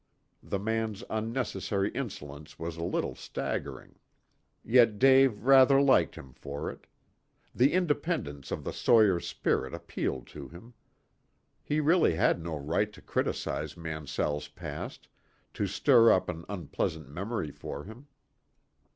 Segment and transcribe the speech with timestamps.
[0.41, 3.99] The man's unnecessary insolence was a little staggering.
[4.65, 6.87] Yet Dave rather liked him for it.
[7.53, 10.73] The independence of the sawyer's spirit appealed to him.
[11.61, 15.07] He really had no right to criticize Mansell's past,
[15.53, 18.07] to stir up an unpleasant memory for him.